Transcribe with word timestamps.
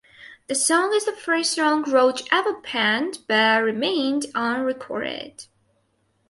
The 0.47 0.55
song 0.55 0.95
is 0.95 1.05
the 1.05 1.11
first 1.11 1.53
song 1.53 1.83
Roach 1.83 2.23
ever 2.31 2.55
penned 2.55 3.19
but 3.27 3.61
remained 3.63 4.25
unrecorded. 4.33 5.45